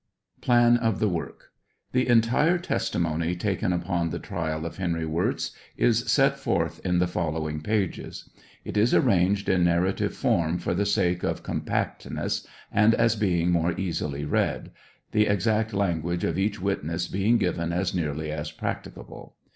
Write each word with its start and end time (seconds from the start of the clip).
TRIAL 0.41 0.79
OF 0.79 0.79
HENRY 0.79 0.79
WIBZ. 0.79 0.79
PLA.\ 0.79 0.87
OF 0.87 0.99
THE 0.99 1.09
WORK. 1.09 1.43
The 1.91 2.07
entire 2.07 2.57
testimony 2.57 3.35
taken 3.35 3.71
upon 3.71 4.09
the 4.09 4.17
trial 4.17 4.65
of 4.65 4.77
Henry 4.77 5.05
Wirz 5.05 5.51
is 5.77 6.11
set 6.11 6.39
forth 6.39 6.81
io 6.83 6.93
the 6.97 7.05
following 7.05 7.61
pages. 7.61 8.27
It 8.65 8.77
is 8.77 8.95
arranged 8.95 9.47
in 9.47 9.63
narrative 9.63 10.15
form 10.15 10.57
for 10.57 10.73
the 10.73 10.87
sake 10.87 11.21
of 11.21 11.43
compactness 11.43 12.47
and 12.71 12.95
as 12.95 13.15
being 13.15 13.51
more 13.51 13.77
easily 13.79 14.25
read, 14.25 14.71
the 15.11 15.27
exact 15.27 15.71
language 15.71 16.23
of 16.23 16.39
each 16.39 16.59
witness 16.59 17.07
being 17.07 17.37
given 17.37 17.71
as 17.71 17.93
nearly 17.93 18.31
as 18.31 18.49
practicable. 18.51 19.35